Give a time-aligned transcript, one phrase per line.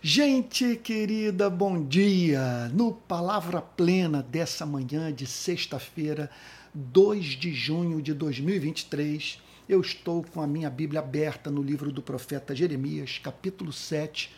[0.00, 2.68] Gente querida, bom dia!
[2.68, 6.30] No Palavra Plena dessa manhã de sexta-feira,
[6.72, 12.00] 2 de junho de 2023, eu estou com a minha Bíblia aberta no livro do
[12.00, 14.32] profeta Jeremias, capítulo 7,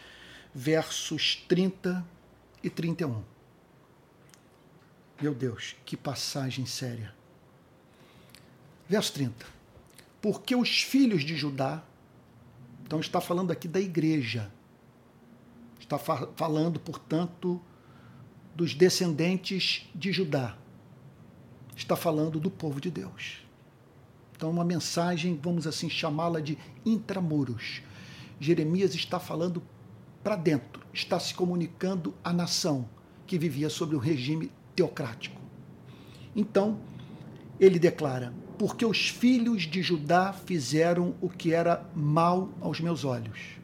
[0.54, 2.06] versos 30
[2.64, 3.22] e 31.
[5.20, 7.14] Meu Deus, que passagem séria.
[8.88, 9.44] Verso 30.
[10.22, 11.84] Porque os filhos de Judá,
[12.86, 14.50] então está falando aqui da igreja,
[15.92, 15.98] Está
[16.36, 17.60] falando, portanto,
[18.54, 20.56] dos descendentes de Judá.
[21.74, 23.44] Está falando do povo de Deus.
[24.36, 27.82] Então, uma mensagem, vamos assim chamá-la de intramuros.
[28.38, 29.60] Jeremias está falando
[30.22, 32.88] para dentro, está se comunicando à nação
[33.26, 35.40] que vivia sob o regime teocrático.
[36.36, 36.78] Então,
[37.58, 43.59] ele declara: Porque os filhos de Judá fizeram o que era mal aos meus olhos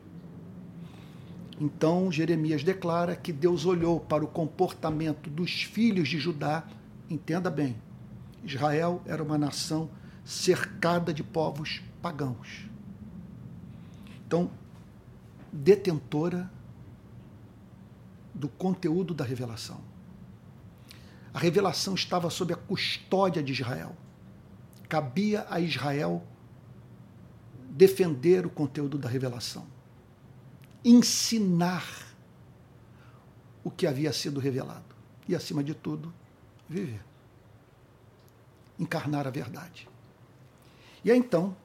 [1.59, 6.65] então Jeremias declara que Deus olhou para o comportamento dos filhos de Judá.
[7.09, 7.77] Entenda bem,
[8.45, 9.89] Israel era uma nação
[10.25, 12.69] cercada de povos pagãos.
[14.27, 14.51] Então,
[15.51, 16.51] detentora
[18.35, 19.81] do conteúdo da revelação.
[21.33, 23.97] A revelação estava sob a custódia de Israel.
[24.89, 26.23] Cabia a Israel
[27.71, 29.76] defender o conteúdo da revelação
[30.87, 31.85] ensinar
[33.65, 34.95] o que havia sido revelado.
[35.29, 36.15] E, acima de tudo,
[36.69, 37.05] viver.
[38.79, 39.89] Encarnar a verdade.
[41.05, 41.57] E aí, então,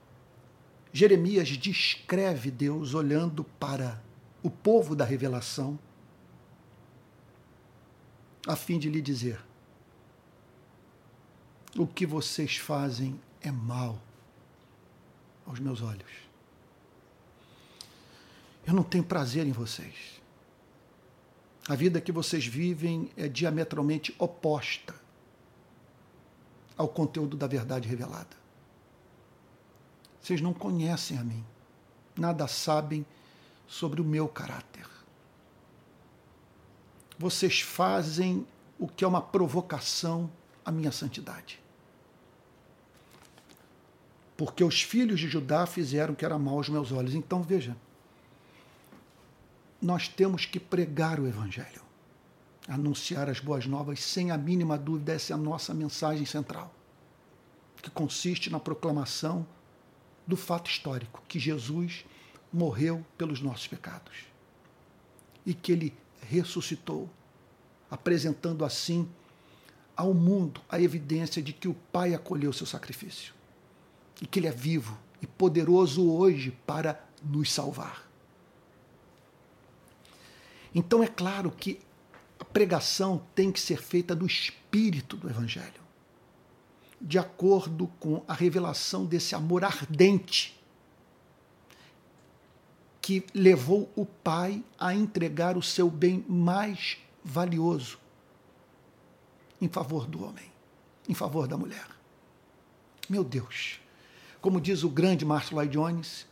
[0.92, 4.02] Jeremias descreve Deus olhando para
[4.42, 5.78] o povo da revelação,
[8.48, 9.40] a fim de lhe dizer:
[11.78, 14.02] o que vocês fazem é mal
[15.46, 16.31] aos meus olhos.
[18.66, 20.22] Eu não tenho prazer em vocês.
[21.68, 24.96] A vida que vocês vivem é diametralmente oposta
[26.78, 28.36] ao conteúdo da verdade revelada.
[30.22, 31.44] Vocês não conhecem a mim,
[32.16, 33.06] nada sabem
[33.68, 34.88] sobre o meu caráter.
[37.18, 38.46] Vocês fazem
[38.80, 40.30] o que é uma provocação
[40.66, 41.60] à minha santidade.
[44.36, 47.14] Porque os filhos de Judá fizeram o que era mal aos meus olhos.
[47.14, 47.78] Então, veja,
[49.82, 51.82] nós temos que pregar o Evangelho,
[52.68, 56.74] anunciar as boas novas, sem a mínima dúvida, essa é a nossa mensagem central,
[57.82, 59.46] que consiste na proclamação
[60.28, 62.06] do fato histórico, que Jesus
[62.54, 64.26] morreu pelos nossos pecados
[65.46, 67.10] e que ele ressuscitou,
[67.90, 69.10] apresentando assim
[69.96, 73.34] ao mundo a evidência de que o Pai acolheu seu sacrifício
[74.22, 78.11] e que ele é vivo e poderoso hoje para nos salvar.
[80.74, 81.80] Então é claro que
[82.40, 85.82] a pregação tem que ser feita do espírito do Evangelho,
[87.00, 90.60] de acordo com a revelação desse amor ardente
[93.02, 98.00] que levou o Pai a entregar o seu bem mais valioso
[99.60, 100.52] em favor do homem,
[101.10, 101.88] em favor da mulher.
[103.10, 103.80] Meu Deus,
[104.40, 106.28] como diz o grande Marshall Lloyd Jones,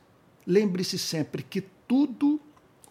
[0.45, 2.39] lembre-se sempre que tudo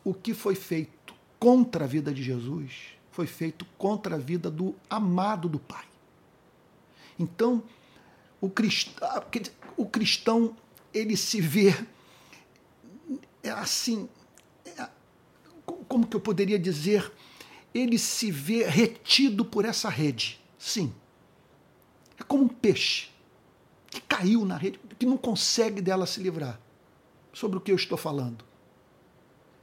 [0.05, 0.98] o que foi feito
[1.39, 2.73] contra a vida de Jesus
[3.11, 5.85] foi feito contra a vida do amado do Pai.
[7.19, 7.63] Então,
[8.41, 9.25] o cristão,
[9.77, 10.57] o cristão
[10.95, 11.75] ele se vê
[13.43, 14.09] é assim,
[14.65, 14.89] é,
[15.89, 17.11] como que eu poderia dizer?
[17.75, 20.41] Ele se vê retido por essa rede.
[20.59, 20.93] Sim.
[22.19, 23.09] É como um peixe
[23.91, 26.61] que caiu na rede, que não consegue dela se livrar.
[27.33, 28.45] Sobre o que eu estou falando?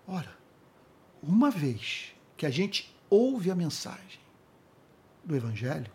[0.08, 0.35] Ora,
[1.28, 4.20] uma vez que a gente ouve a mensagem
[5.24, 5.92] do Evangelho,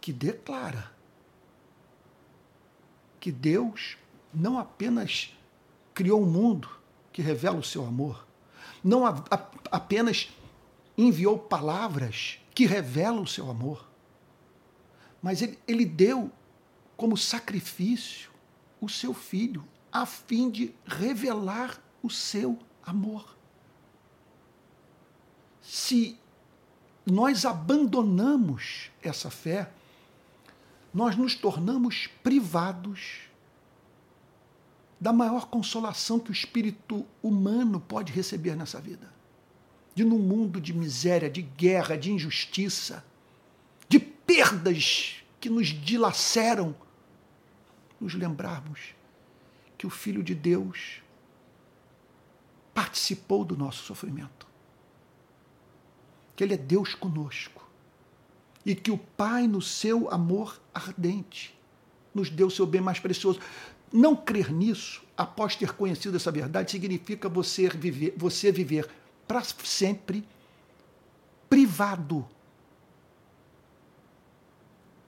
[0.00, 0.92] que declara
[3.18, 3.96] que Deus
[4.34, 5.36] não apenas
[5.94, 6.68] criou um mundo
[7.12, 8.26] que revela o seu amor,
[8.82, 10.30] não a, a, apenas
[10.98, 13.88] enviou palavras que revelam o seu amor,
[15.22, 16.30] mas ele, ele deu
[16.96, 18.30] como sacrifício
[18.80, 22.71] o seu filho, a fim de revelar o seu amor.
[25.60, 26.18] Se
[27.06, 29.70] nós abandonamos essa fé,
[30.92, 33.22] nós nos tornamos privados
[35.00, 39.12] da maior consolação que o espírito humano pode receber nessa vida.
[39.94, 43.04] De num mundo de miséria, de guerra, de injustiça,
[43.88, 46.74] de perdas que nos dilaceram,
[48.00, 48.94] nos lembrarmos
[49.76, 51.02] que o Filho de Deus
[52.74, 54.46] participou do nosso sofrimento.
[56.34, 57.68] Que Ele é Deus conosco.
[58.64, 61.54] E que o Pai, no seu amor ardente,
[62.14, 63.40] nos deu o seu bem mais precioso.
[63.92, 68.88] Não crer nisso, após ter conhecido essa verdade, significa você viver, você viver
[69.26, 70.26] para sempre
[71.48, 72.26] privado.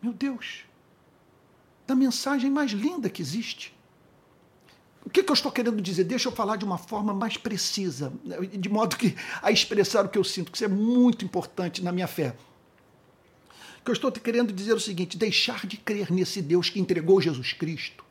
[0.02, 0.64] Meu Deus,
[1.86, 3.73] da mensagem mais linda que existe.
[5.04, 6.04] O que, que, eu estou querendo dizer?
[6.04, 8.12] Deixa eu falar de uma forma mais precisa,
[8.58, 11.92] de modo que a expressar o que eu sinto, que isso é muito importante na
[11.92, 12.34] minha fé.
[13.80, 16.80] O que eu estou querendo dizer é o seguinte: deixar de crer nesse Deus que
[16.80, 18.02] entregou Jesus Cristo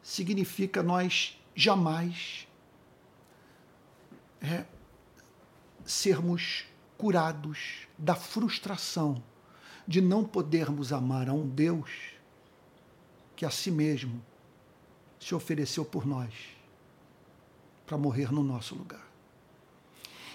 [0.00, 2.46] significa nós jamais
[4.40, 4.64] é,
[5.84, 6.64] sermos
[6.96, 9.20] curados da frustração
[9.86, 11.90] de não podermos amar a um Deus
[13.34, 14.24] que a si mesmo
[15.26, 16.32] se ofereceu por nós
[17.84, 19.04] para morrer no nosso lugar.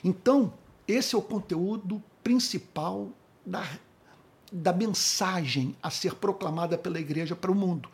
[0.04, 0.54] Então,
[0.86, 3.08] esse é o conteúdo principal
[3.46, 3.66] da,
[4.52, 7.88] da mensagem a ser proclamada pela igreja para o mundo.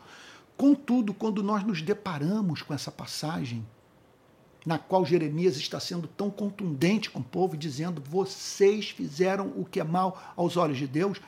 [0.56, 3.64] Contudo, quando nós nos deparamos com essa passagem,
[4.66, 9.78] na qual Jeremias está sendo tão contundente com o povo, dizendo: vocês fizeram o que
[9.78, 11.20] é mal aos olhos de Deus,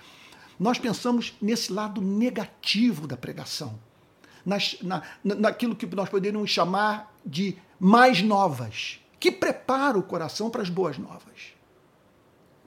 [0.59, 3.79] nós pensamos nesse lado negativo da pregação
[4.45, 10.63] nas, na, naquilo que nós poderíamos chamar de mais novas, que prepara o coração para
[10.63, 11.55] as boas novas.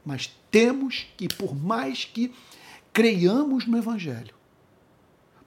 [0.06, 2.34] Mas temos que, por mais que
[2.92, 4.34] creiamos no Evangelho,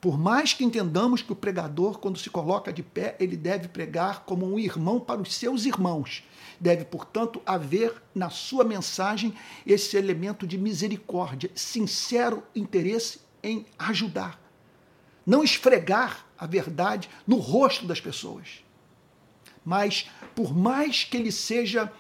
[0.00, 4.24] por mais que entendamos que o pregador, quando se coloca de pé, ele deve pregar
[4.24, 6.22] como um irmão para os seus irmãos.
[6.60, 9.34] Deve, portanto, haver na sua mensagem
[9.66, 14.40] esse elemento de misericórdia, sincero interesse em ajudar,
[15.26, 18.64] não esfregar a verdade no rosto das pessoas.
[19.64, 21.92] Mas, por mais que ele seja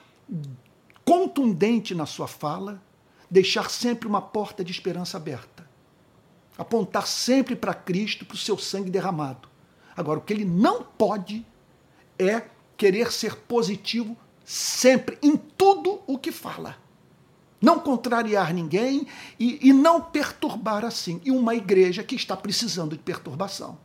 [1.04, 2.80] contundente na sua fala,
[3.28, 5.68] deixar sempre uma porta de esperança aberta.
[6.56, 9.48] Apontar sempre para Cristo, para o seu sangue derramado.
[9.96, 11.44] Agora, o que ele não pode
[12.18, 12.44] é
[12.76, 16.85] querer ser positivo sempre, em tudo o que fala
[17.60, 19.06] não contrariar ninguém
[19.38, 21.20] e, e não perturbar assim.
[21.24, 23.78] E uma igreja que está precisando de perturbação.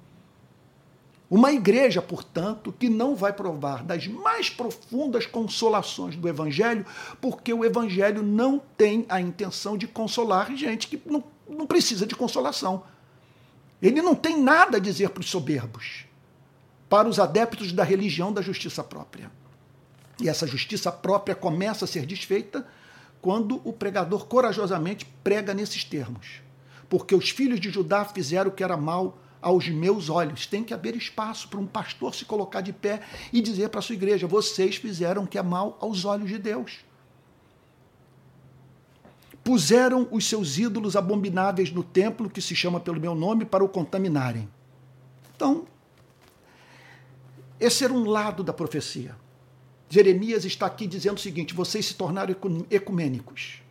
[1.29, 6.85] Uma igreja, portanto, que não vai provar das mais profundas consolações do Evangelho,
[7.21, 12.15] porque o Evangelho não tem a intenção de consolar gente que não, não precisa de
[12.15, 12.83] consolação.
[13.81, 16.03] Ele não tem nada a dizer para os soberbos,
[16.89, 19.31] para os adeptos da religião da justiça própria.
[20.21, 22.67] E essa justiça própria começa a ser desfeita
[23.21, 26.41] quando o pregador corajosamente prega nesses termos.
[26.89, 30.45] Porque os filhos de Judá fizeram o que era mal aos meus olhos.
[30.45, 33.01] Tem que haver espaço para um pastor se colocar de pé
[33.31, 36.37] e dizer para a sua igreja: vocês fizeram o que é mal aos olhos de
[36.37, 36.79] Deus.
[39.43, 43.69] Puseram os seus ídolos abomináveis no templo, que se chama pelo meu nome, para o
[43.69, 44.47] contaminarem.
[45.35, 45.65] Então,
[47.59, 49.15] esse era um lado da profecia.
[49.91, 52.33] Jeremias está aqui dizendo o seguinte: vocês se tornaram
[52.69, 53.61] ecumênicos,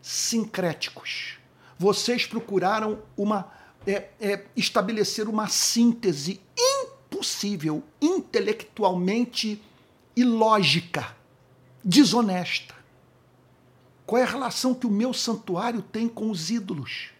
[0.00, 1.38] sincréticos.
[1.78, 3.52] Vocês procuraram uma
[3.86, 9.62] é, é, estabelecer uma síntese impossível, intelectualmente
[10.16, 11.14] ilógica,
[11.84, 12.74] desonesta.
[14.06, 17.10] Qual é a relação que o meu santuário tem com os ídolos?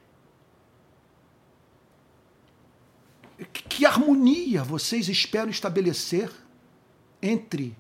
[3.69, 6.33] Que harmonia vocês esperam estabelecer
[7.21, 7.77] entre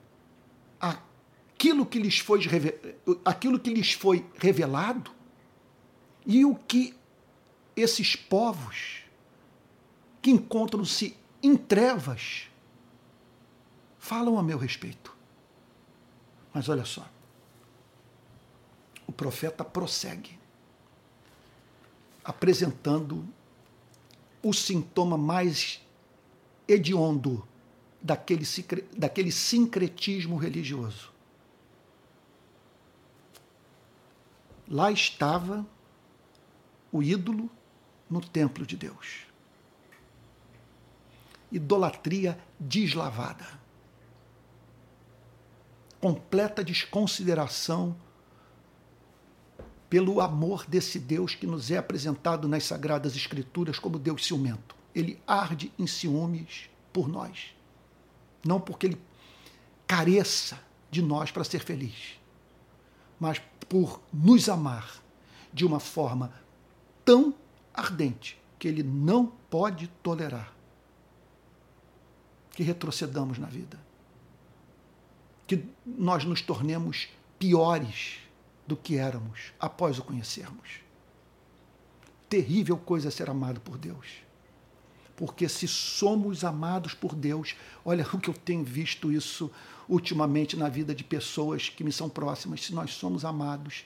[0.81, 2.41] aquilo que lhes foi,
[3.25, 5.11] aquilo que lhes foi revelado
[6.25, 6.95] e o que
[7.75, 9.03] esses povos
[10.21, 12.49] que encontram-se em trevas
[13.99, 15.15] falam a meu respeito.
[16.53, 17.09] Mas olha só,
[19.07, 20.39] o profeta prossegue,
[22.25, 23.25] apresentando
[24.43, 25.81] o sintoma mais
[26.67, 27.47] hediondo
[28.07, 28.47] daquele,
[28.97, 31.13] daquele sincretismo religioso.
[34.69, 35.67] Lá estava
[36.93, 37.51] o ídolo
[38.09, 39.27] no templo de Deus.
[41.51, 43.47] Idolatria deslavada.
[46.01, 47.97] Completa desconsideração
[49.91, 54.77] pelo amor desse Deus que nos é apresentado nas Sagradas Escrituras como Deus ciumento.
[54.95, 57.56] Ele arde em ciúmes por nós.
[58.47, 59.01] Não porque ele
[59.87, 60.59] careça
[60.91, 62.19] de nós para ser feliz,
[63.19, 65.03] mas por nos amar
[65.53, 66.33] de uma forma
[67.05, 67.35] tão
[67.75, 70.57] ardente que ele não pode tolerar
[72.53, 73.79] que retrocedamos na vida.
[75.47, 78.19] que nós nos tornemos piores
[78.67, 80.81] do que éramos após o conhecermos.
[82.29, 84.26] Terrível coisa ser amado por Deus.
[85.17, 89.51] Porque se somos amados por Deus, olha o que eu tenho visto isso
[89.89, 93.85] ultimamente na vida de pessoas que me são próximas, se nós somos amados,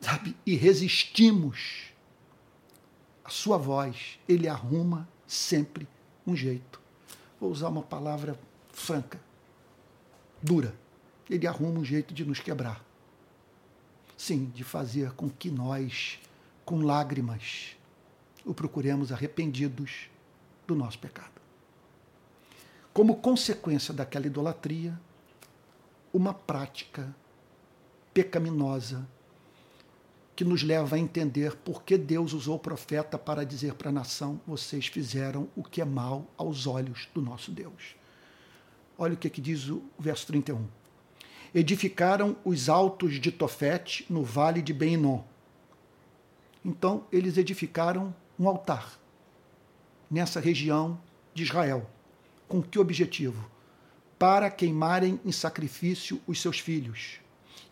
[0.00, 1.92] sabe, e resistimos
[3.24, 5.88] a sua voz, ele arruma sempre
[6.26, 6.80] um jeito.
[7.40, 8.38] Vou usar uma palavra
[8.70, 9.20] franca,
[10.42, 10.74] dura.
[11.28, 12.84] Ele arruma um jeito de nos quebrar.
[14.16, 16.20] Sim, de fazer com que nós,
[16.64, 17.76] com lágrimas,
[18.44, 20.10] o procuremos arrependidos
[20.66, 21.34] do nosso pecado.
[22.92, 24.98] Como consequência daquela idolatria,
[26.12, 27.14] uma prática
[28.12, 29.06] pecaminosa
[30.36, 33.92] que nos leva a entender por que Deus usou o profeta para dizer para a
[33.92, 37.96] nação: vocês fizeram o que é mal aos olhos do nosso Deus.
[38.96, 40.64] Olha o que, que diz o verso 31.
[41.52, 45.22] Edificaram os altos de Tofete no vale de Beinom.
[46.64, 48.98] Então, eles edificaram um altar
[50.14, 50.96] nessa região
[51.34, 51.90] de Israel.
[52.46, 53.50] Com que objetivo?
[54.16, 57.18] Para queimarem em sacrifício os seus filhos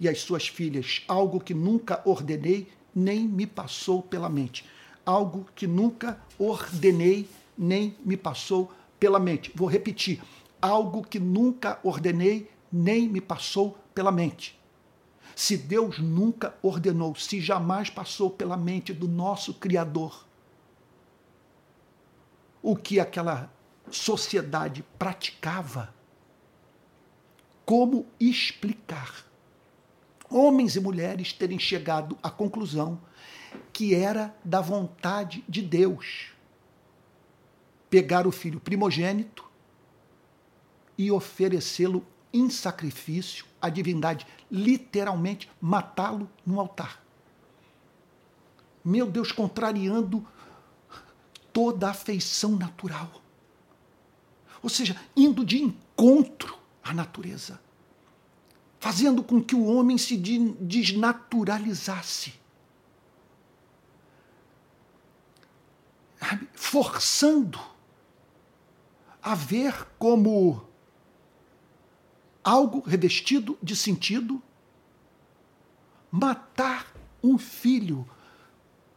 [0.00, 4.64] e as suas filhas, algo que nunca ordenei nem me passou pela mente.
[5.06, 9.52] Algo que nunca ordenei nem me passou pela mente.
[9.54, 10.20] Vou repetir:
[10.60, 14.58] algo que nunca ordenei nem me passou pela mente.
[15.36, 20.26] Se Deus nunca ordenou, se jamais passou pela mente do nosso Criador,
[22.62, 23.52] o que aquela
[23.90, 25.92] sociedade praticava,
[27.64, 29.24] como explicar
[30.30, 33.00] homens e mulheres terem chegado à conclusão
[33.72, 36.32] que era da vontade de Deus
[37.90, 39.44] pegar o filho primogênito
[40.96, 47.04] e oferecê-lo em sacrifício à divindade, literalmente matá-lo no altar.
[48.82, 50.26] Meu Deus, contrariando
[51.52, 53.22] toda a afeição natural.
[54.62, 57.60] Ou seja, indo de encontro à natureza
[58.82, 62.34] fazendo com que o homem se desnaturalizasse.
[66.52, 67.60] Forçando
[69.22, 70.66] a ver como
[72.42, 74.42] algo revestido de sentido
[76.10, 76.92] matar
[77.22, 78.04] um filho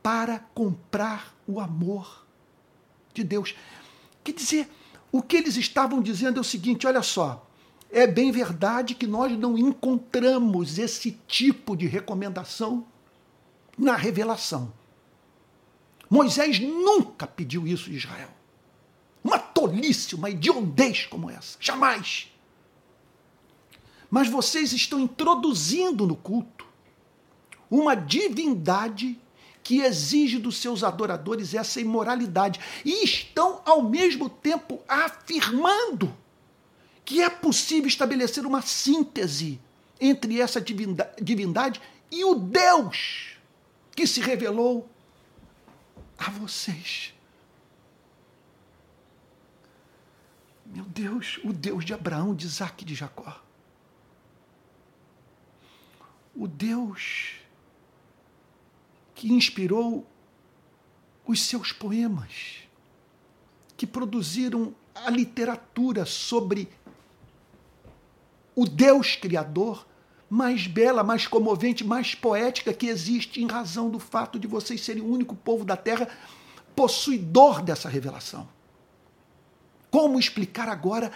[0.01, 2.24] para comprar o amor
[3.15, 3.55] de Deus.
[4.23, 4.69] Quer dizer,
[5.11, 7.47] o que eles estavam dizendo é o seguinte: olha só,
[7.89, 12.85] é bem verdade que nós não encontramos esse tipo de recomendação
[13.77, 14.73] na revelação.
[16.09, 18.29] Moisés nunca pediu isso de Israel.
[19.23, 21.57] Uma tolice, uma idiotez como essa.
[21.59, 22.31] Jamais.
[24.09, 26.65] Mas vocês estão introduzindo no culto
[27.69, 29.19] uma divindade
[29.65, 36.15] que exige dos seus adoradores essa imoralidade e estão ao mesmo tempo afirmando
[37.03, 39.59] que é possível estabelecer uma síntese
[39.99, 41.81] entre essa divindade
[42.11, 43.37] e o Deus
[43.95, 44.87] que se revelou
[46.15, 47.11] a vocês.
[50.63, 53.41] Meu Deus, o Deus de Abraão, de Isaac e de Jacó.
[56.35, 57.44] O Deus
[59.15, 60.05] que inspirou
[61.25, 62.59] os seus poemas,
[63.75, 66.69] que produziram a literatura sobre
[68.55, 69.85] o Deus Criador
[70.29, 75.01] mais bela, mais comovente, mais poética que existe em razão do fato de vocês serem
[75.01, 76.09] o único povo da terra
[76.75, 78.47] possuidor dessa revelação.
[79.89, 81.11] Como explicar agora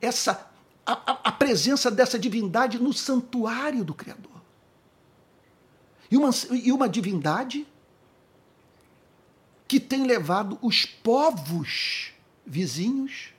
[0.00, 0.50] essa
[0.84, 4.35] a, a presença dessa divindade no santuário do Criador?
[6.10, 7.66] E uma, e uma divindade
[9.66, 12.12] que tem levado os povos
[12.46, 13.30] vizinhos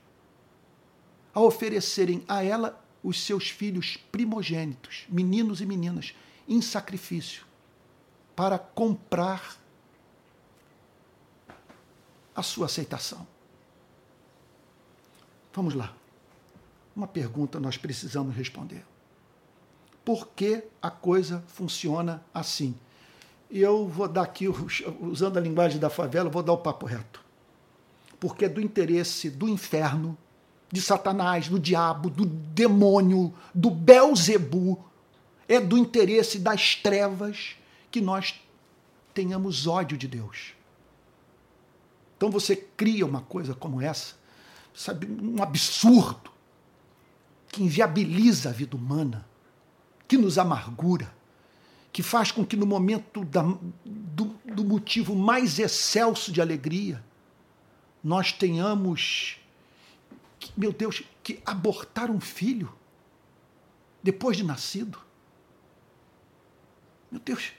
[1.34, 6.14] a oferecerem a ela os seus filhos primogênitos, meninos e meninas,
[6.48, 7.46] em sacrifício,
[8.36, 9.58] para comprar
[12.36, 13.26] a sua aceitação.
[15.54, 15.96] Vamos lá.
[16.96, 18.86] Uma pergunta nós precisamos responder.
[20.08, 22.74] Por que a coisa funciona assim?
[23.52, 24.48] E eu vou dar aqui,
[25.02, 27.22] usando a linguagem da favela, vou dar o papo reto.
[28.18, 30.18] Porque é do interesse do inferno
[30.72, 34.82] de Satanás, do diabo, do demônio, do Belzebu,
[35.46, 37.58] é do interesse das trevas
[37.92, 38.40] que nós
[39.14, 40.54] tenhamos ódio de Deus.
[42.16, 44.16] Então você cria uma coisa como essa,
[44.74, 46.32] sabe, um absurdo,
[47.50, 49.28] que inviabiliza a vida humana,
[50.08, 51.14] que nos amargura,
[51.92, 53.42] que faz com que no momento da,
[53.86, 57.04] do, do motivo mais excelso de alegria,
[58.04, 59.38] nós tenhamos,
[60.56, 62.74] meu Deus, que abortar um filho
[64.02, 65.00] depois de nascido.
[67.12, 67.52] Meu Deus,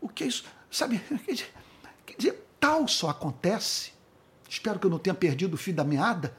[0.00, 0.44] o que é isso?
[0.70, 0.98] Sabe,
[2.06, 3.92] quer dizer, tal só acontece.
[4.48, 6.36] Espero que eu não tenha perdido o fio da meada.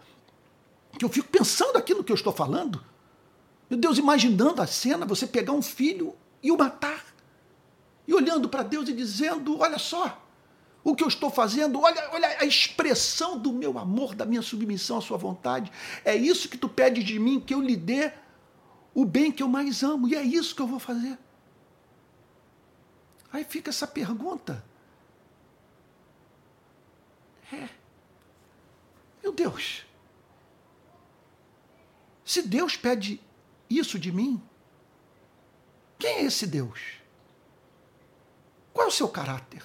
[0.97, 2.83] Que eu fico pensando aqui no que eu estou falando.
[3.69, 7.03] Meu Deus, imaginando a cena, você pegar um filho e o matar
[8.07, 10.21] e olhando para Deus e dizendo: Olha só
[10.83, 14.99] o que eu estou fazendo, olha, olha a expressão do meu amor, da minha submissão
[14.99, 15.71] à Sua vontade.
[16.05, 18.13] É isso que tu pedes de mim, que eu lhe dê
[18.93, 21.17] o bem que eu mais amo, e é isso que eu vou fazer.
[23.33, 24.63] Aí fica essa pergunta.
[27.51, 27.67] É.
[29.23, 29.83] Meu Deus.
[32.23, 33.19] Se Deus pede
[33.69, 34.41] isso de mim,
[35.97, 36.79] quem é esse Deus?
[38.73, 39.63] Qual é o seu caráter?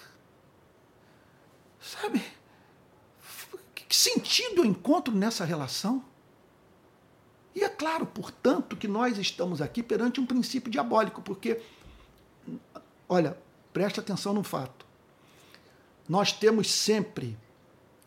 [1.80, 2.22] Sabe?
[3.74, 6.04] Que sentido eu encontro nessa relação?
[7.54, 11.60] E é claro, portanto, que nós estamos aqui perante um princípio diabólico, porque,
[13.08, 13.36] olha,
[13.72, 14.86] preste atenção no fato.
[16.08, 17.36] Nós temos sempre,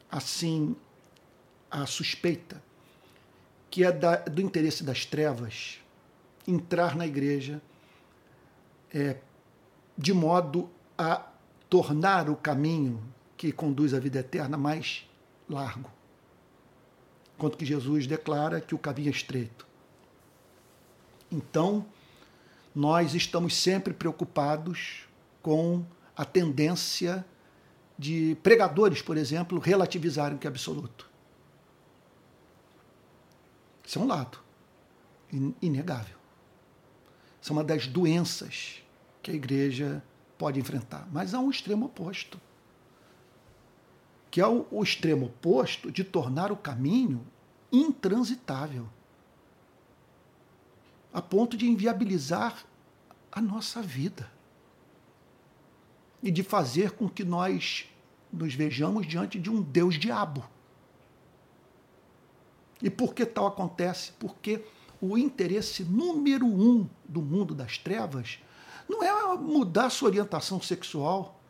[0.09, 0.75] assim,
[1.69, 2.63] a suspeita
[3.73, 5.79] que é da, do interesse das trevas
[6.47, 7.61] entrar na igreja
[8.93, 9.17] é,
[9.97, 11.27] de modo a
[11.69, 13.01] tornar o caminho
[13.35, 15.09] que conduz à vida eterna mais
[15.49, 15.89] largo.
[17.35, 19.65] Enquanto que Jesus declara que o caminho é estreito.
[21.31, 21.85] Então,
[22.75, 25.07] nós estamos sempre preocupados
[25.41, 25.83] com
[26.15, 27.25] a tendência
[27.97, 31.09] de pregadores, por exemplo, relativizarem o que é absoluto.
[33.85, 34.39] Isso é um lado
[35.61, 36.22] inegável.
[37.43, 38.81] Isso é uma das doenças
[39.21, 40.01] que a igreja
[40.37, 41.05] pode enfrentar.
[41.11, 42.39] Mas há um extremo oposto,
[44.31, 47.27] que é o, o extremo oposto de tornar o caminho
[47.69, 48.87] intransitável,
[51.11, 52.63] a ponto de inviabilizar
[53.29, 54.31] a nossa vida
[56.23, 57.89] e de fazer com que nós
[58.31, 60.49] nos vejamos diante de um Deus diabo.
[62.81, 64.13] E por que tal acontece?
[64.13, 64.63] Porque
[65.03, 68.39] o interesse número um do mundo das trevas
[68.87, 71.41] não é mudar sua orientação sexual,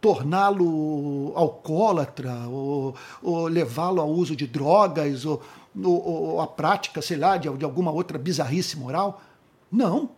[0.00, 5.42] torná-lo alcoólatra, ou, ou levá-lo ao uso de drogas, ou,
[5.76, 9.20] ou, ou a prática, sei lá, de, de alguma outra bizarrice moral.
[9.70, 10.10] Não.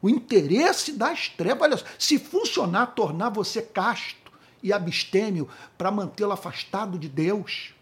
[0.00, 4.32] O interesse das trevas, olha, se funcionar, tornar você casto
[4.62, 7.73] e abstêmio para mantê-lo afastado de Deus,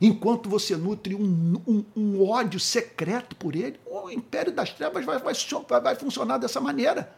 [0.00, 5.18] enquanto você nutre um, um, um, ódio secreto por ele, o império das trevas vai,
[5.18, 5.34] vai,
[5.80, 7.14] vai funcionar dessa maneira.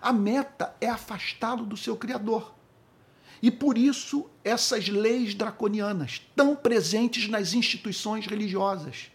[0.00, 2.54] A meta é afastá-lo do seu Criador.
[3.42, 9.10] E por isso essas leis draconianas, tão presentes nas instituições religiosas.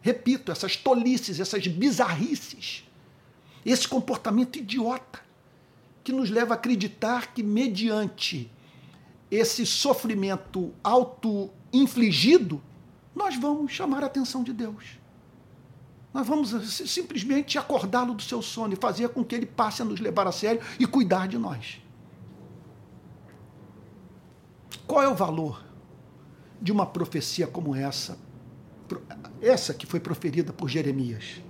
[0.00, 2.84] Repito, essas tolices, essas bizarrices,
[3.64, 5.20] esse comportamento idiota
[6.02, 8.50] que nos leva a acreditar que, mediante
[9.30, 10.72] esse sofrimento
[11.74, 12.62] auto-infligido,
[13.14, 14.98] nós vamos chamar a atenção de Deus.
[16.12, 19.98] Nós vamos simplesmente acordá-lo do seu sono e fazer com que ele passe a nos
[19.98, 21.80] levar a sério e cuidar de nós.
[24.86, 25.64] Qual é o valor
[26.62, 28.16] de uma profecia como essa?
[29.42, 31.40] Essa que foi proferida por Jeremias.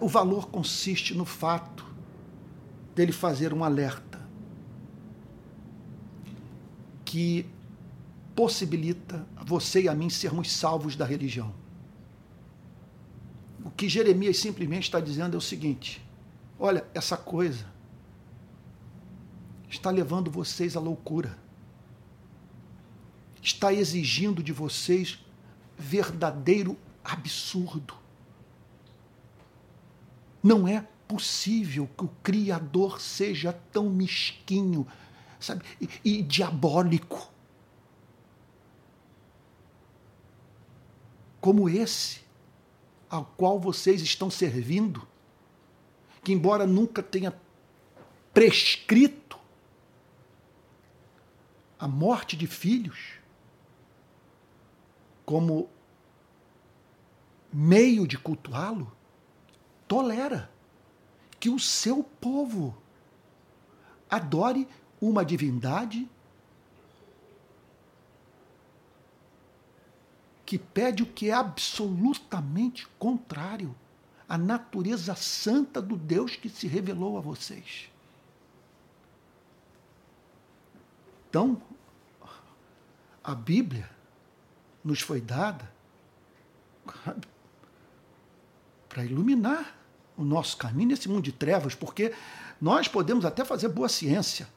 [0.00, 1.84] O valor consiste no fato
[2.94, 4.15] dele fazer um alerta
[7.16, 7.46] que
[8.34, 11.54] possibilita você e a mim sermos salvos da religião.
[13.64, 16.06] O que Jeremias simplesmente está dizendo é o seguinte:
[16.58, 17.64] olha, essa coisa
[19.66, 21.38] está levando vocês à loucura.
[23.40, 25.18] Está exigindo de vocês
[25.78, 27.94] verdadeiro absurdo.
[30.42, 34.86] Não é possível que o Criador seja tão mesquinho,
[35.40, 37.30] sabe, e, e diabólico.
[41.40, 42.24] Como esse
[43.08, 45.06] ao qual vocês estão servindo,
[46.22, 47.34] que embora nunca tenha
[48.34, 49.38] prescrito
[51.78, 53.14] a morte de filhos
[55.24, 55.68] como
[57.52, 58.92] meio de cultuá-lo,
[59.86, 60.50] tolera
[61.38, 62.76] que o seu povo
[64.08, 64.68] adore
[65.00, 66.08] uma divindade
[70.44, 73.74] que pede o que é absolutamente contrário
[74.28, 77.90] à natureza santa do Deus que se revelou a vocês.
[81.28, 81.60] Então,
[83.22, 83.90] a Bíblia
[84.82, 85.70] nos foi dada
[88.88, 89.76] para iluminar
[90.16, 92.14] o nosso caminho nesse mundo de trevas, porque
[92.60, 94.48] nós podemos até fazer boa ciência,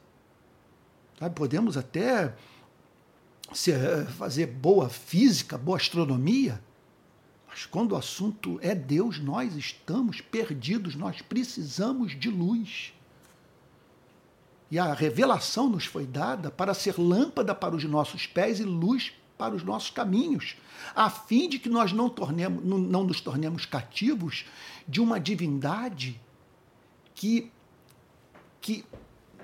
[1.20, 1.34] sabe?
[1.34, 2.34] podemos até
[4.16, 6.60] fazer boa física, boa astronomia,
[7.46, 12.94] mas quando o assunto é Deus, nós estamos perdidos, nós precisamos de luz.
[14.70, 19.12] E a revelação nos foi dada para ser lâmpada para os nossos pés e luz
[19.36, 20.54] para os nossos caminhos,
[20.94, 24.44] a fim de que nós não, tornemos, não nos tornemos cativos
[24.86, 26.20] de uma divindade
[27.14, 27.50] que,
[28.60, 28.84] que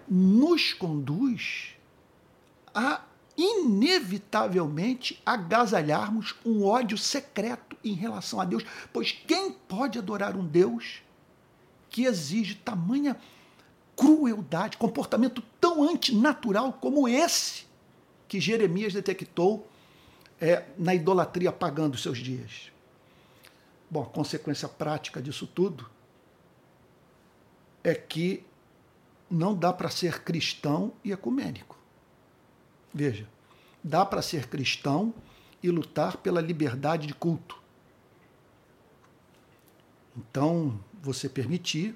[0.09, 1.75] nos conduz
[2.75, 3.03] a
[3.37, 11.03] inevitavelmente agasalharmos um ódio secreto em relação a Deus, pois quem pode adorar um Deus
[11.91, 13.17] que exige tamanha
[13.95, 17.67] crueldade, comportamento tão antinatural como esse
[18.29, 19.69] que Jeremias detectou
[20.41, 22.71] é, na idolatria pagando seus dias.
[23.91, 25.89] Bom, a consequência prática disso tudo
[27.83, 28.45] é que
[29.31, 31.77] não dá para ser cristão e ecumênico.
[32.93, 33.29] Veja,
[33.83, 35.13] dá para ser cristão
[35.63, 37.61] e lutar pela liberdade de culto.
[40.17, 41.95] Então, você permitir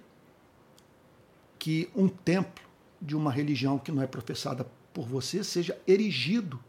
[1.58, 2.64] que um templo
[3.00, 6.62] de uma religião que não é professada por você seja erigido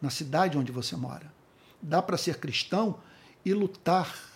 [0.00, 1.32] na cidade onde você mora.
[1.80, 2.98] Dá para ser cristão
[3.44, 4.29] e lutar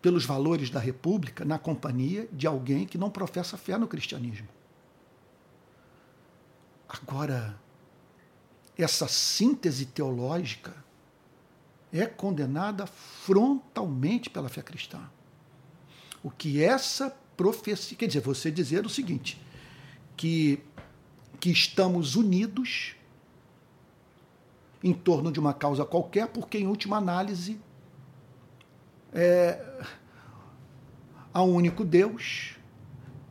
[0.00, 4.48] pelos valores da República na companhia de alguém que não professa fé no cristianismo.
[6.88, 7.58] Agora,
[8.76, 10.74] essa síntese teológica
[11.92, 15.00] é condenada frontalmente pela fé cristã
[16.22, 17.96] o que essa profecia.
[17.96, 19.40] Quer dizer, você dizer o seguinte:
[20.16, 20.60] que,
[21.40, 22.94] que estamos unidos
[24.82, 27.60] em torno de uma causa qualquer, porque, em última análise,
[29.12, 29.58] é,
[31.32, 32.56] há um único Deus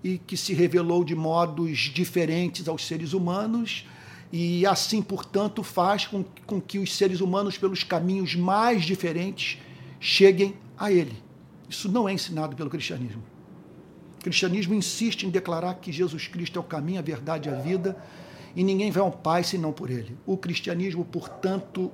[0.03, 3.85] e que se revelou de modos diferentes aos seres humanos
[4.31, 9.57] e assim, portanto, faz com, com que os seres humanos, pelos caminhos mais diferentes,
[9.99, 11.15] cheguem a Ele.
[11.69, 13.23] Isso não é ensinado pelo cristianismo.
[14.19, 17.55] O cristianismo insiste em declarar que Jesus Cristo é o caminho, a verdade e a
[17.55, 17.97] vida,
[18.55, 20.17] e ninguém vai ao Pai senão por ele.
[20.25, 21.91] O cristianismo, portanto,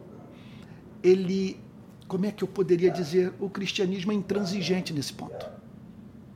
[1.03, 1.59] ele,
[2.07, 3.33] como é que eu poderia dizer?
[3.39, 5.45] O cristianismo é intransigente nesse ponto.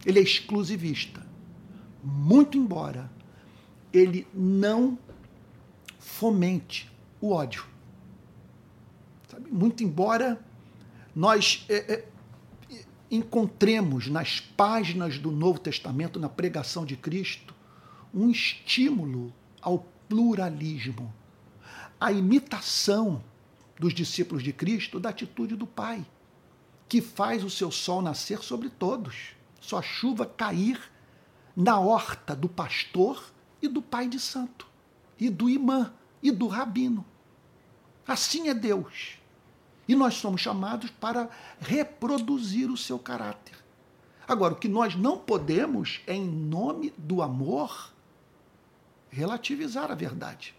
[0.05, 1.25] Ele é exclusivista.
[2.03, 3.09] Muito embora
[3.91, 4.97] ele não
[5.99, 7.65] fomente o ódio.
[9.29, 9.49] Sabe?
[9.51, 10.39] Muito embora
[11.15, 12.05] nós é, é,
[13.09, 17.55] encontremos nas páginas do Novo Testamento, na pregação de Cristo,
[18.13, 21.13] um estímulo ao pluralismo,
[21.99, 23.21] a imitação
[23.79, 26.05] dos discípulos de Cristo da atitude do Pai,
[26.87, 30.79] que faz o seu sol nascer sobre todos, sua chuva cair
[31.55, 34.67] na horta do pastor e do pai de santo,
[35.19, 37.03] e do imã e do rabino.
[38.07, 39.17] Assim é Deus.
[39.87, 43.55] E nós somos chamados para reproduzir o seu caráter.
[44.27, 47.91] Agora, o que nós não podemos é, em nome do amor,
[49.09, 50.53] relativizar a verdade.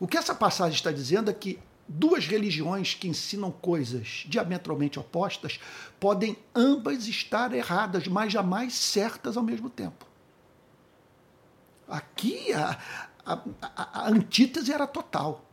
[0.00, 5.60] O que essa passagem está dizendo é que duas religiões que ensinam coisas diametralmente opostas
[6.00, 10.06] podem ambas estar erradas, mas jamais certas ao mesmo tempo.
[11.86, 12.78] Aqui a,
[13.24, 15.44] a, a, antítese era total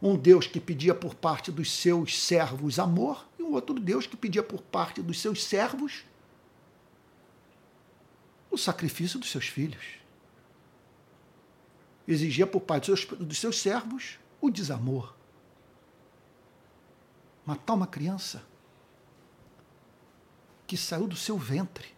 [0.00, 4.16] um Deus que pedia por parte dos seus servos amor e um outro Deus que
[4.16, 6.04] pedia por parte dos seus servos
[8.50, 9.84] o sacrifício dos seus filhos.
[12.06, 15.14] Exigia por parte dos seus, dos seus servos o desamor.
[17.44, 18.42] Matar uma criança
[20.66, 21.94] que saiu do seu ventre.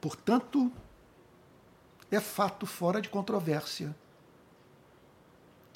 [0.00, 0.70] Portanto,
[2.10, 3.94] é fato fora de controvérsia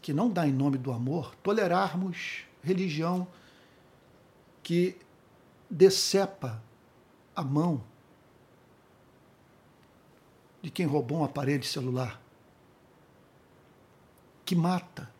[0.02, 3.26] que não dá em nome do amor tolerarmos religião
[4.62, 4.96] que
[5.70, 6.62] decepa
[7.34, 7.82] a mão
[10.62, 12.20] de quem roubou um aparelho celular,
[14.44, 15.15] que mata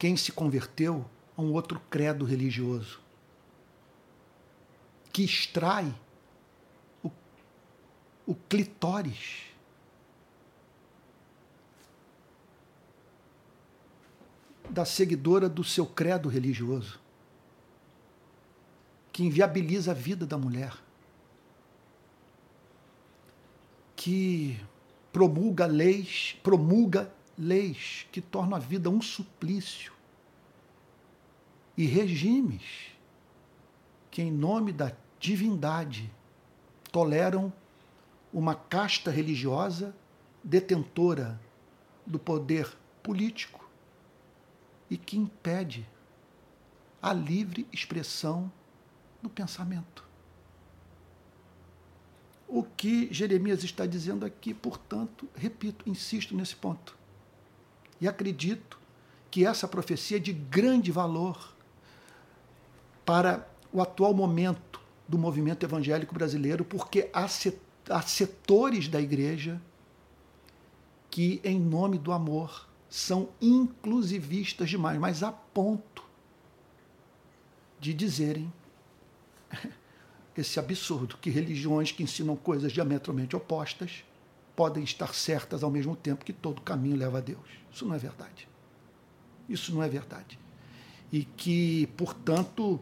[0.00, 1.04] quem se converteu
[1.36, 2.98] a um outro credo religioso,
[5.12, 5.94] que extrai
[7.04, 7.10] o,
[8.26, 9.42] o clitóris.
[14.70, 16.98] Da seguidora do seu credo religioso,
[19.12, 20.72] que inviabiliza a vida da mulher,
[23.94, 24.58] que
[25.12, 29.92] promulga leis, promulga leis que tornam a vida um suplício
[31.76, 32.90] e regimes
[34.10, 36.12] que, em nome da divindade,
[36.92, 37.50] toleram
[38.30, 39.96] uma casta religiosa
[40.44, 41.40] detentora
[42.06, 43.68] do poder político
[44.90, 45.88] e que impede
[47.00, 48.52] a livre expressão
[49.22, 50.06] do pensamento.
[52.46, 56.99] O que Jeremias está dizendo aqui, portanto, repito, insisto nesse ponto.
[58.00, 58.78] E acredito
[59.30, 61.54] que essa profecia é de grande valor
[63.04, 69.60] para o atual momento do movimento evangélico brasileiro, porque há setores da igreja
[71.10, 76.04] que, em nome do amor, são inclusivistas demais, mas a ponto
[77.78, 78.52] de dizerem
[80.36, 84.04] esse absurdo que religiões que ensinam coisas diametralmente opostas
[84.60, 87.40] podem estar certas ao mesmo tempo que todo caminho leva a Deus.
[87.72, 88.46] Isso não é verdade.
[89.48, 90.38] Isso não é verdade.
[91.10, 92.78] E que, portanto,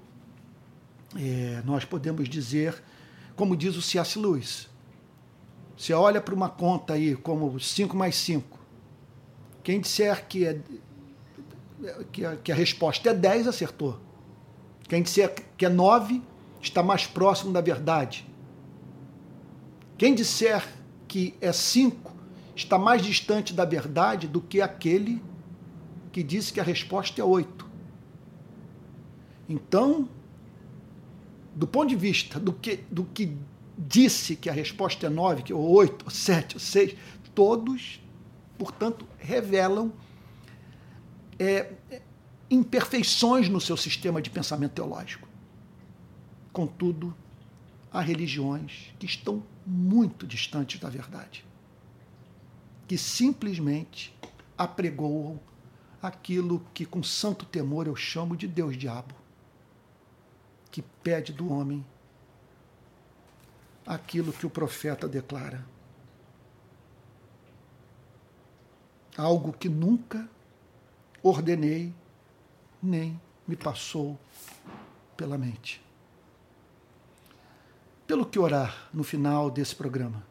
[1.17, 2.83] é, nós podemos dizer,
[3.37, 4.19] como diz o C.S.
[4.19, 4.69] Lewis,
[5.77, 8.59] você olha para uma conta aí como 5 mais 5.
[9.63, 10.61] Quem disser que, é,
[12.11, 14.01] que, a, que a resposta é 10, acertou.
[14.89, 16.21] Quem disser que é 9,
[16.61, 18.27] está mais próximo da verdade.
[19.97, 20.77] Quem disser
[21.09, 22.15] que é 5,
[22.55, 25.23] está mais distante da verdade do que aquele
[26.13, 27.67] que disse que a resposta é 8.
[29.49, 30.09] Então,
[31.55, 33.35] do ponto de vista do que, do que
[33.77, 36.95] disse que a resposta é 9, que, ou 8, ou 7, ou 6,
[37.35, 38.01] todos,
[38.59, 39.93] portanto, revelam
[41.39, 41.73] é,
[42.51, 45.29] imperfeições no seu sistema de pensamento teológico.
[46.53, 47.15] Contudo,
[47.93, 51.45] há religiões que estão muito distantes da verdade,
[52.87, 54.17] que simplesmente
[54.57, 55.39] apregoam
[56.03, 59.15] aquilo que, com santo temor, eu chamo de Deus-diabo,
[60.71, 61.85] que pede do homem
[63.87, 65.65] aquilo que o profeta declara.
[69.19, 70.27] Algo que nunca
[71.23, 71.93] ordenei
[72.83, 74.19] nem me passou
[75.17, 75.88] pela mente.
[78.09, 80.27] Pelo que orar no final desse programa?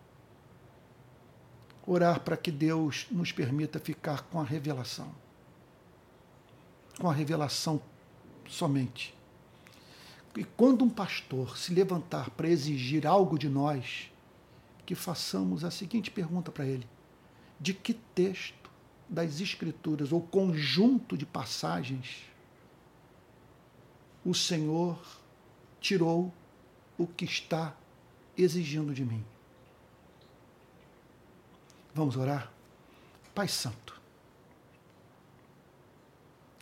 [1.85, 5.15] Orar para que Deus nos permita ficar com a revelação.
[6.99, 7.81] Com a revelação
[8.45, 9.15] somente
[10.37, 14.11] e quando um pastor se levantar para exigir algo de nós,
[14.85, 16.87] que façamos a seguinte pergunta para ele:
[17.59, 18.69] de que texto
[19.09, 22.23] das Escrituras ou conjunto de passagens
[24.23, 24.99] o Senhor
[25.81, 26.31] tirou
[26.97, 27.75] o que está
[28.37, 29.23] exigindo de mim?
[31.93, 32.51] Vamos orar?
[33.33, 33.99] Pai Santo,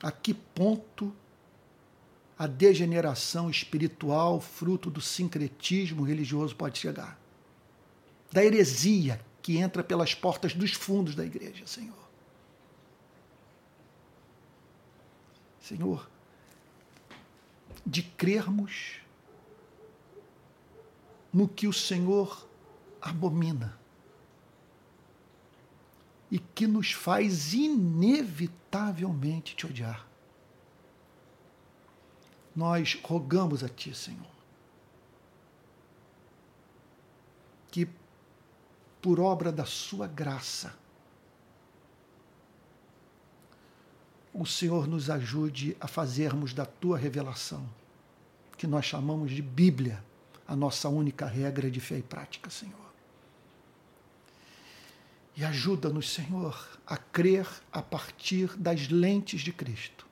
[0.02, 1.14] a que ponto
[2.38, 7.18] a degeneração espiritual, fruto do sincretismo religioso, pode chegar.
[8.32, 12.06] Da heresia que entra pelas portas dos fundos da igreja, Senhor.
[15.62, 16.10] Senhor,
[17.86, 19.00] de crermos
[21.36, 22.48] no que o Senhor
[23.02, 23.78] abomina
[26.32, 30.08] e que nos faz inevitavelmente te odiar.
[32.56, 34.26] Nós rogamos a Ti, Senhor,
[37.70, 37.86] que
[39.02, 40.74] por obra da Sua graça,
[44.34, 47.70] o Senhor nos ajude a fazermos da Tua revelação,
[48.58, 50.02] que nós chamamos de Bíblia,
[50.48, 52.86] a nossa única regra de fé e prática, Senhor.
[55.36, 60.06] E ajuda-nos, Senhor, a crer a partir das lentes de Cristo,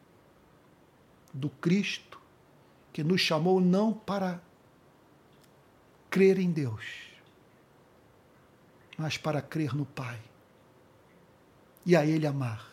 [1.34, 2.20] do Cristo
[2.92, 4.42] que nos chamou não para
[6.10, 6.84] crer em Deus,
[8.98, 10.20] mas para crer no Pai
[11.86, 12.72] e a Ele amar,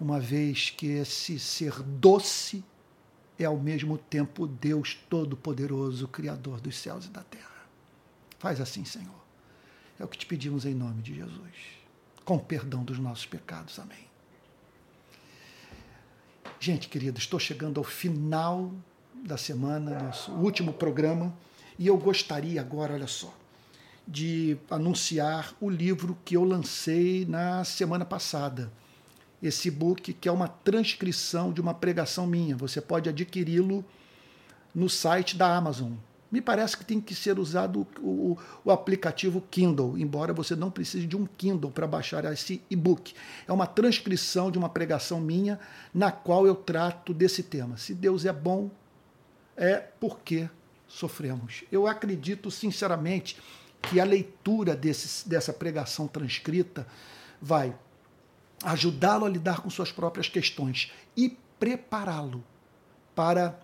[0.00, 2.62] uma vez que esse ser doce
[3.38, 7.46] é ao mesmo tempo Deus Todo-Poderoso, Criador dos céus e da terra.
[8.38, 9.18] Faz assim, Senhor.
[9.98, 11.54] É o que te pedimos em nome de Jesus.
[12.24, 13.78] Com perdão dos nossos pecados.
[13.78, 14.06] Amém.
[16.60, 18.72] Gente querida, estou chegando ao final
[19.14, 21.32] da semana, nosso último programa,
[21.78, 23.32] e eu gostaria agora, olha só,
[24.06, 28.72] de anunciar o livro que eu lancei na semana passada,
[29.42, 32.56] esse book que é uma transcrição de uma pregação minha.
[32.56, 33.84] Você pode adquiri-lo
[34.74, 35.92] no site da Amazon.
[36.30, 41.06] Me parece que tem que ser usado o, o, aplicativo Kindle, embora você não precise
[41.06, 43.14] de um Kindle para baixar esse e-book.
[43.46, 45.58] É uma transcrição de uma pregação minha
[45.92, 47.78] na qual eu trato desse tema.
[47.78, 48.70] Se Deus é bom,
[49.56, 50.50] é porque
[50.86, 51.64] sofremos.
[51.72, 53.38] Eu acredito sinceramente
[53.80, 56.86] que a leitura desse, dessa pregação transcrita
[57.40, 57.74] vai
[58.62, 62.42] ajudá-lo a lidar com suas próprias questões e prepará-lo
[63.14, 63.58] para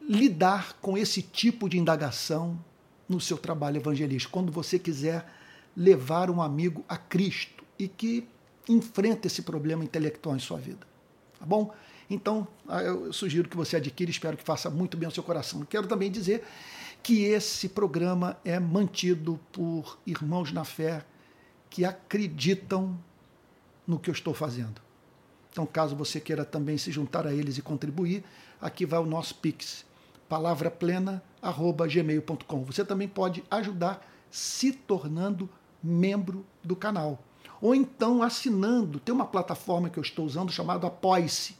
[0.00, 2.58] lidar com esse tipo de indagação
[3.08, 5.26] no seu trabalho evangelístico, quando você quiser
[5.76, 8.28] levar um amigo a Cristo e que
[8.68, 10.86] enfrenta esse problema intelectual em sua vida.
[11.38, 11.72] Tá bom?
[12.08, 15.64] Então, ah, eu sugiro que você adquira, espero que faça muito bem ao seu coração.
[15.64, 16.44] Quero também dizer
[17.02, 21.04] que esse programa é mantido por irmãos na fé
[21.72, 22.98] que acreditam
[23.86, 24.82] no que eu estou fazendo.
[25.50, 28.22] Então, caso você queira também se juntar a eles e contribuir,
[28.60, 29.86] aqui vai o nosso Pix,
[30.28, 32.64] palavraplena.gmail.com.
[32.64, 35.48] Você também pode ajudar se tornando
[35.82, 37.18] membro do canal.
[37.58, 39.00] Ou então assinando.
[39.00, 41.56] Tem uma plataforma que eu estou usando chamada Apoice.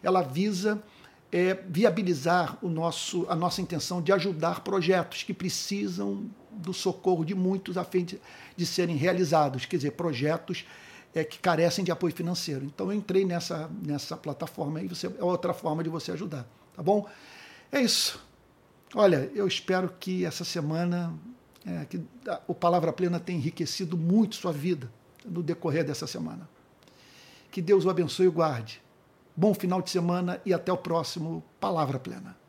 [0.00, 0.80] Ela visa
[1.32, 7.34] é, viabilizar o nosso, a nossa intenção de ajudar projetos que precisam do socorro de
[7.34, 8.20] muitos a fim de,
[8.56, 10.64] de serem realizados, quer dizer, projetos
[11.14, 12.64] é, que carecem de apoio financeiro.
[12.64, 16.82] Então eu entrei nessa, nessa plataforma e você, é outra forma de você ajudar, tá
[16.82, 17.06] bom?
[17.70, 18.24] É isso.
[18.94, 21.12] Olha, eu espero que essa semana
[21.66, 22.00] é, que
[22.46, 24.90] o Palavra Plena tenha enriquecido muito sua vida
[25.24, 26.48] no decorrer dessa semana.
[27.50, 28.80] Que Deus o abençoe e o guarde.
[29.36, 32.45] Bom final de semana e até o próximo Palavra Plena.